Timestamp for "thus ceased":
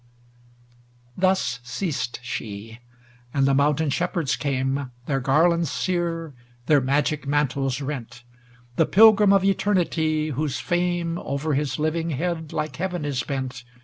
1.21-2.19